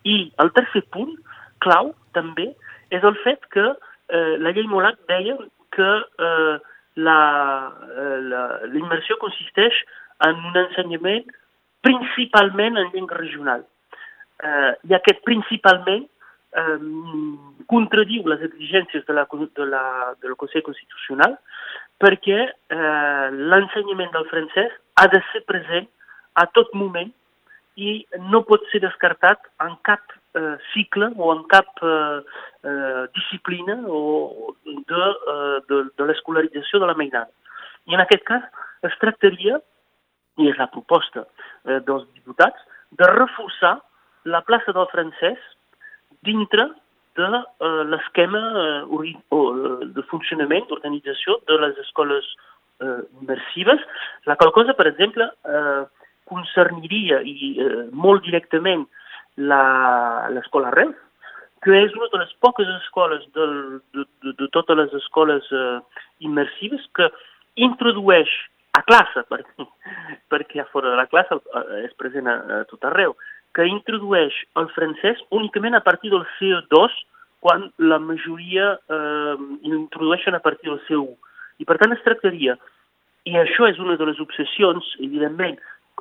I 0.05 0.17
el 0.43 0.53
tercer 0.53 0.83
punt, 0.93 1.15
clau, 1.63 1.93
també, 2.13 2.51
és 2.93 3.05
el 3.07 3.17
fet 3.25 3.45
que 3.55 3.65
eh, 3.71 4.35
la 4.37 4.53
llei 4.53 4.67
Molac 4.69 4.99
deia 5.09 5.37
que 5.75 5.89
eh, 6.27 6.55
l'immersió 8.71 9.17
consisteix 9.21 9.77
en 10.27 10.41
un 10.51 10.57
ensenyament 10.65 11.29
principalment 11.81 12.77
en 12.77 12.91
llengua 12.93 13.17
regional. 13.17 13.63
Eh, 14.41 14.73
I 14.89 14.97
aquest 14.97 15.23
principalment 15.25 16.05
eh, 16.05 16.77
contradiu 17.71 18.27
les 18.27 18.43
exigències 18.49 19.05
de 19.07 19.13
la, 19.13 19.25
de 19.31 19.65
la, 19.65 19.83
del 20.21 20.35
Consell 20.35 20.65
Constitucional 20.65 21.37
perquè 22.01 22.39
eh, 22.49 23.27
l'ensenyament 23.31 24.11
del 24.13 24.27
francès 24.31 24.73
ha 25.01 25.07
de 25.13 25.21
ser 25.31 25.43
present 25.49 25.87
a 26.41 26.47
tot 26.55 26.73
moment 26.73 27.11
i 27.77 28.01
no 28.31 28.43
pot 28.47 28.65
ser 28.71 28.81
descartat 28.83 29.45
en 29.63 29.77
cap 29.87 30.01
eh, 30.35 30.57
cicle 30.73 31.11
o 31.17 31.33
en 31.33 31.43
cap 31.51 31.67
eh, 31.81 32.21
eh, 32.63 33.03
disciplina 33.15 33.79
o 33.87 34.55
de, 34.65 35.03
eh, 35.33 35.59
de, 35.69 35.83
de 35.97 36.07
l'escolarització 36.09 36.79
de 36.79 36.89
la 36.89 36.97
mainada. 36.97 37.31
I 37.89 37.97
en 37.97 38.03
aquest 38.03 38.23
cas 38.27 38.43
es 38.87 38.97
tractaria, 39.01 39.59
i 40.39 40.47
és 40.49 40.59
la 40.59 40.69
proposta 40.71 41.25
eh, 41.25 41.79
dels 41.87 42.05
diputats, 42.15 42.59
de 42.91 43.07
reforçar 43.11 43.79
la 44.25 44.41
plaça 44.45 44.73
del 44.75 44.87
francès 44.91 45.39
dintre 46.27 46.69
de 47.19 47.27
eh, 47.27 47.83
l'esquema 47.91 48.41
eh, 48.63 49.11
eh 49.11 49.91
de 49.95 50.03
funcionament, 50.09 50.67
d'organització 50.69 51.39
de 51.47 51.57
les 51.65 51.77
escoles 51.83 52.25
eh, 52.79 53.01
immersives, 53.21 53.81
la 54.25 54.35
qual 54.35 54.51
cosa, 54.51 54.73
per 54.73 54.87
exemple, 54.87 55.27
eh, 55.45 55.83
concerniria 56.31 57.21
i 57.27 57.55
eh, 57.59 57.87
molt 57.91 58.23
directament 58.23 58.87
l'escola 59.37 60.71
Reus, 60.75 60.95
que 61.61 61.75
és 61.77 61.93
una 61.93 62.09
de 62.11 62.21
les 62.23 62.31
poques 62.41 62.67
escoles 62.81 63.25
del, 63.35 63.81
de, 63.93 64.05
de, 64.23 64.33
de 64.39 64.47
totes 64.55 64.77
les 64.77 64.93
escoles 64.97 65.45
eh, 65.53 65.79
immersives 66.25 66.87
que 66.97 67.11
introdueix 67.55 68.31
a 68.73 68.81
classe, 68.87 69.23
perquè, 69.31 69.67
perquè 70.31 70.63
a 70.63 70.69
fora 70.73 70.89
de 70.89 70.97
la 70.97 71.07
classe 71.11 71.37
eh, 71.37 71.83
és 71.85 71.93
present 72.01 72.27
a, 72.27 72.39
a 72.57 72.63
tot 72.71 72.89
arreu, 72.89 73.15
que 73.53 73.67
introdueix 73.67 74.33
el 74.57 74.69
francès 74.73 75.21
únicament 75.29 75.75
a 75.77 75.83
partir 75.85 76.11
del 76.13 76.25
CO2 76.39 76.97
quan 77.41 77.69
la 77.77 77.99
majoria 77.99 78.75
eh, 78.89 79.35
introdueixen 79.65 80.37
a 80.37 80.41
partir 80.41 80.69
del 80.69 80.81
CO1. 80.87 81.17
I 81.61 81.67
per 81.69 81.77
tant 81.81 81.93
es 81.93 82.01
tractaria, 82.05 82.55
i 83.29 83.37
això 83.37 83.67
és 83.69 83.77
una 83.81 83.97
de 83.97 84.07
les 84.09 84.21
obsessions, 84.21 84.95
evidentment, 85.01 85.59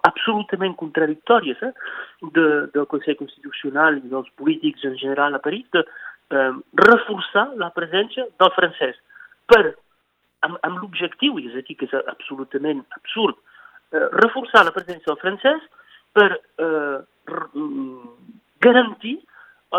absolutament 0.09 0.77
contradictòries 0.81 1.61
eh, 1.67 1.73
de, 2.37 2.47
del 2.75 2.89
Consell 2.91 3.19
Constitucional 3.19 4.01
i 4.01 4.09
dels 4.13 4.31
polítics 4.41 4.85
en 4.89 4.97
general 5.01 5.37
a 5.37 5.43
París, 5.45 5.67
de 5.75 5.85
eh, 5.85 6.51
reforçar 6.85 7.49
la 7.61 7.71
presència 7.77 8.27
del 8.41 8.53
francès 8.57 8.99
per, 9.51 9.65
amb, 10.47 10.59
amb 10.67 10.83
l'objectiu, 10.83 11.39
i 11.39 11.51
és 11.51 11.59
aquí 11.61 11.77
que 11.79 11.89
és 11.91 11.97
absolutament 12.01 12.85
absurd, 12.99 13.39
eh, 13.93 14.07
reforçar 14.23 14.65
la 14.67 14.75
presència 14.77 15.11
del 15.13 15.21
francès 15.23 15.67
per 16.17 16.31
eh, 16.35 16.99
garantir 18.61 19.19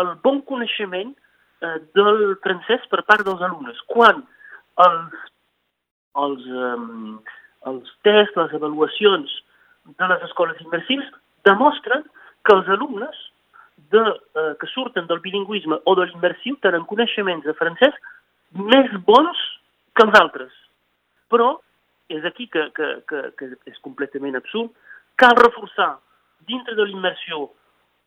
el 0.00 0.14
bon 0.24 0.40
coneixement 0.48 1.12
eh, 1.12 1.78
del 1.96 2.36
francès 2.44 2.84
per 2.90 3.02
part 3.08 3.26
dels 3.26 3.42
alumnes. 3.44 3.78
Quan 3.92 4.22
els, 4.82 5.16
els, 6.24 6.46
um, 6.48 7.18
els 7.68 7.90
tests, 8.06 8.36
les 8.38 8.54
avaluacions 8.58 9.34
de 9.84 10.08
les 10.08 10.22
escoles 10.28 10.60
immersives 10.60 11.08
demostren 11.44 12.04
que 12.46 12.54
els 12.54 12.68
alumnes 12.68 13.16
de, 13.90 14.02
eh, 14.02 14.54
que 14.60 14.66
surten 14.70 15.06
del 15.06 15.20
bilingüisme 15.20 15.78
o 15.84 15.94
de 15.98 16.06
l'immersiu 16.06 16.56
tenen 16.62 16.86
coneixements 16.86 17.44
de 17.44 17.54
francès 17.58 17.94
més 18.52 18.90
bons 19.06 19.38
que 19.96 20.06
els 20.06 20.18
altres. 20.20 20.52
Però 21.32 21.56
és 22.12 22.24
aquí 22.24 22.48
que, 22.48 22.68
que, 22.76 22.88
que, 23.08 23.22
que 23.38 23.50
és 23.70 23.78
completament 23.84 24.36
absurd. 24.36 24.70
Cal 25.16 25.36
reforçar 25.38 25.96
dintre 26.48 26.76
de 26.76 26.86
l'immersió 26.88 27.48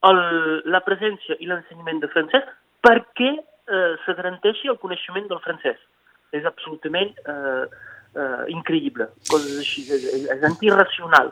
la 0.05 0.81
presència 0.85 1.37
i 1.41 1.47
l'ensenyament 1.49 2.03
de 2.03 2.09
francès 2.11 2.45
perquè 2.85 3.31
eh, 3.33 3.93
se 4.05 4.13
garanteixi 4.13 4.69
el 4.69 4.77
coneixement 4.77 5.25
del 5.31 5.41
francès. 5.41 5.79
És 6.35 6.45
absolutament 6.45 7.15
eh, 7.25 7.65
eh, 8.13 8.43
increïble, 8.53 9.07
coses 9.31 9.57
així, 9.63 9.85
és, 9.89 10.05
és 10.35 10.45
antirracional. 10.45 11.31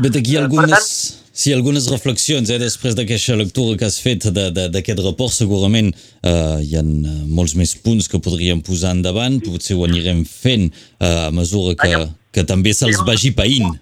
Bet 0.00 0.16
aquí 0.16 0.36
algunes, 0.40 0.70
tant, 0.70 1.32
sí, 1.36 1.52
algunes 1.52 1.88
reflexions, 1.90 2.50
eh, 2.50 2.58
després 2.60 2.96
d'aquesta 2.96 3.36
lectura 3.36 3.76
que 3.78 3.88
has 3.88 3.98
fet 4.00 4.28
d'aquest 4.32 5.02
report, 5.04 5.34
segurament 5.34 5.90
eh, 5.92 6.58
hi 6.64 6.78
ha 6.78 6.84
molts 7.28 7.56
més 7.58 7.74
punts 7.84 8.08
que 8.08 8.22
podríem 8.22 8.62
posar 8.64 8.94
endavant, 8.96 9.40
potser 9.44 9.76
ho 9.76 9.84
anirem 9.84 10.24
fent 10.28 10.70
eh, 10.70 11.28
a 11.28 11.32
mesura 11.34 11.76
que, 11.76 12.06
que 12.32 12.46
també 12.48 12.72
se'ls 12.76 13.02
vagi 13.08 13.34
païnt. 13.36 13.76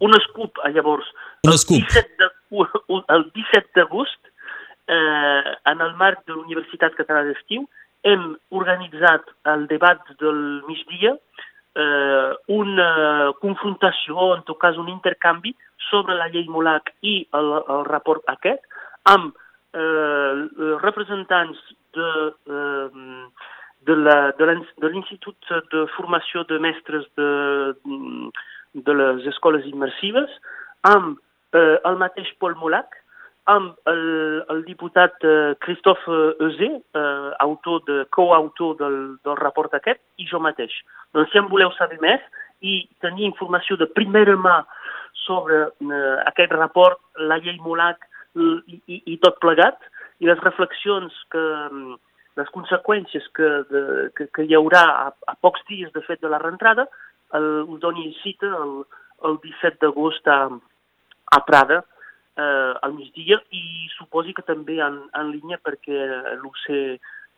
Un 0.00 0.16
escup, 0.16 0.62
llavors. 0.72 1.08
Un 1.44 1.52
escup. 1.52 1.84
El 3.12 3.26
17 3.36 3.76
d'agost, 3.76 4.18
eh, 4.88 5.52
en 5.72 5.84
el 5.84 5.92
marc 6.00 6.24
de 6.26 6.34
l'Universitat 6.38 6.96
Catalana 6.96 7.28
d'Estiu, 7.34 7.68
hem 8.08 8.30
organitzat 8.56 9.26
el 9.52 9.66
debat 9.68 10.00
del 10.22 10.38
migdia 10.68 11.18
eh, 11.76 12.30
una 12.48 13.32
confrontació, 13.40 14.34
en 14.36 14.44
tot 14.48 14.58
cas 14.62 14.78
un 14.80 14.88
intercanvi, 14.88 15.54
sobre 15.90 16.16
la 16.18 16.28
llei 16.32 16.46
Molac 16.48 16.92
i 17.02 17.20
el, 17.36 17.52
el 17.60 17.84
rapport 17.88 18.22
aquest, 18.32 18.62
amb 19.10 19.34
eh, 19.74 20.32
representants 20.82 21.58
de, 21.96 22.10
eh, 22.46 22.88
de 23.88 24.88
l'Institut 24.90 25.52
de 25.72 25.86
Formació 25.96 26.44
de 26.50 26.60
Mestres 26.62 27.06
de, 27.18 27.30
de 28.74 28.96
les 29.02 29.26
escoles 29.32 29.66
immersives, 29.66 30.30
amb 30.86 31.18
eh, 31.54 31.78
el 31.84 32.00
mateix 32.00 32.30
Paul 32.38 32.58
Molac, 32.60 32.99
amb 33.50 33.90
el, 33.90 34.02
el 34.52 34.60
diputat 34.66 35.16
eh, 35.26 35.54
Christophe 35.64 36.18
Eusé, 36.40 36.70
eh, 36.78 37.30
autor 37.46 37.82
de, 37.88 38.04
coautor 38.14 38.76
del, 38.78 38.98
del 39.26 39.38
rapport 39.40 39.74
aquest, 39.74 40.00
i 40.22 40.28
jo 40.30 40.40
mateix. 40.42 40.74
Doncs 41.16 41.32
si 41.32 41.40
en 41.40 41.48
voleu 41.50 41.72
saber 41.76 41.98
més 42.02 42.22
i 42.60 42.82
tenir 43.02 43.26
informació 43.26 43.78
de 43.80 43.88
primera 43.90 44.36
mà 44.38 44.60
sobre 45.24 45.64
eh, 45.66 46.16
aquest 46.30 46.54
rapport, 46.54 47.00
la 47.18 47.40
llei 47.42 47.58
Molac 47.64 48.06
i, 48.36 48.78
i, 48.86 49.02
i 49.14 49.18
tot 49.24 49.40
plegat, 49.42 49.80
i 50.20 50.28
les 50.28 50.40
reflexions 50.44 51.16
que, 51.32 51.44
les 52.38 52.50
conseqüències 52.54 53.26
que, 53.34 53.48
de, 53.70 53.82
que, 54.16 54.26
que 54.34 54.46
hi 54.46 54.56
haurà 54.56 54.82
a, 54.88 55.06
a 55.32 55.36
pocs 55.42 55.64
dies 55.68 55.90
de 55.94 56.02
fet 56.06 56.20
de 56.22 56.30
la 56.30 56.40
rentrada, 56.42 56.86
el, 57.36 57.48
us 57.66 57.80
doni 57.82 58.10
cita 58.22 58.50
el, 58.60 58.76
el 59.26 59.38
17 59.42 59.80
d'agost 59.82 60.28
a, 60.30 60.40
a 61.36 61.40
Prada, 61.46 61.82
eh, 62.40 62.72
al 62.86 62.94
migdia 62.96 63.40
i 63.56 63.62
suposi 63.96 64.34
que 64.36 64.44
també 64.46 64.78
en, 64.84 65.00
en 65.20 65.32
línia 65.34 65.60
perquè 65.62 66.06
l'UC 66.42 66.66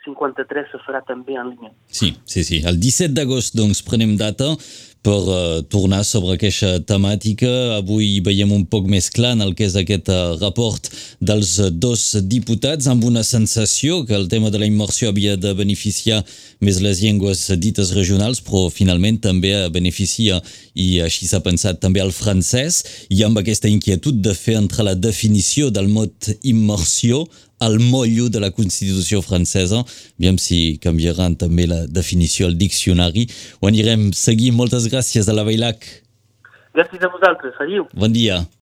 53 0.04 0.70
se 0.72 0.80
farà 0.86 1.02
també 1.08 1.36
en 1.38 1.52
línia. 1.52 1.74
Sí, 1.90 2.14
sí, 2.24 2.44
sí. 2.44 2.62
El 2.66 2.80
17 2.82 3.14
d'agost, 3.16 3.56
doncs, 3.58 3.82
prenem 3.86 4.16
data 4.20 4.54
per 5.02 5.18
uh, 5.26 5.62
tornar 5.66 6.04
sobre 6.06 6.36
aquesta 6.36 6.78
temàtica. 6.86 7.50
Avui 7.80 8.20
veiem 8.24 8.52
un 8.54 8.64
poc 8.70 8.86
més 8.90 9.10
clar 9.10 9.34
en 9.36 9.42
el 9.44 9.56
que 9.58 9.66
és 9.66 9.74
aquest 9.78 10.08
uh, 10.14 10.36
rapport 10.38 10.86
dels 11.18 11.56
uh, 11.58 11.70
dos 11.74 12.04
diputats 12.30 12.86
amb 12.90 13.04
una 13.08 13.24
sensació 13.26 14.04
que 14.06 14.14
el 14.14 14.28
tema 14.30 14.52
de 14.54 14.62
la 14.62 14.70
immersió 14.70 15.10
havia 15.10 15.34
de 15.36 15.54
beneficiar 15.58 16.22
més 16.62 16.78
les 16.84 17.02
llengües 17.02 17.48
dites 17.58 17.90
regionals, 17.98 18.40
però 18.46 18.68
finalment 18.70 19.18
també 19.26 19.52
beneficia, 19.74 20.38
i 20.78 21.02
així 21.02 21.26
s'ha 21.26 21.42
pensat 21.42 21.82
també 21.82 22.00
el 22.00 22.14
francès, 22.14 22.84
i 23.10 23.24
amb 23.26 23.42
aquesta 23.42 23.70
inquietud 23.70 24.22
de 24.22 24.36
fer 24.38 24.60
entre 24.60 24.86
la 24.86 24.94
definició 24.94 25.72
del 25.74 25.90
mot 25.90 26.30
immersió 26.46 27.26
al 27.62 27.78
mollo 27.80 28.28
de 28.28 28.42
la 28.42 28.50
Constitució 28.50 29.22
francesa. 29.22 29.82
Aviam 30.18 30.38
si 30.42 30.78
canviaran 30.82 31.36
també 31.38 31.68
la 31.70 31.84
definició 31.86 32.50
al 32.50 32.58
diccionari. 32.58 33.28
Ho 33.60 33.70
anirem 33.70 34.10
seguint. 34.16 34.58
Moltes 34.58 34.88
gràcies 34.92 35.30
a 35.30 35.36
la 35.36 35.46
Bailac. 35.46 35.86
Gràcies 36.74 37.04
a 37.04 37.12
vosaltres. 37.12 37.54
Adiu. 37.62 37.86
Bon 37.94 38.12
dia. 38.12 38.42